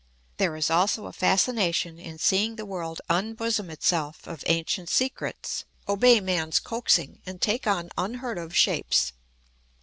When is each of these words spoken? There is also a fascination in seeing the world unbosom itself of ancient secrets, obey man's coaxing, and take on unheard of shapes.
There 0.37 0.55
is 0.55 0.71
also 0.71 1.05
a 1.05 1.13
fascination 1.13 1.99
in 1.99 2.17
seeing 2.17 2.55
the 2.55 2.65
world 2.65 3.01
unbosom 3.07 3.69
itself 3.69 4.25
of 4.25 4.43
ancient 4.47 4.89
secrets, 4.89 5.63
obey 5.87 6.19
man's 6.19 6.57
coaxing, 6.59 7.21
and 7.27 7.39
take 7.39 7.67
on 7.67 7.91
unheard 7.95 8.39
of 8.39 8.55
shapes. 8.55 9.13